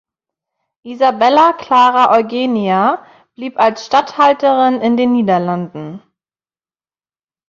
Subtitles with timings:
[0.83, 3.05] Isabella Clara Eugenia
[3.35, 6.01] blieb als Statthalterin in den Niederlanden.